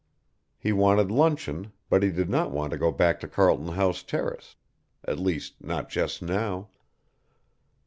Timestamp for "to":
2.71-2.77, 3.19-3.27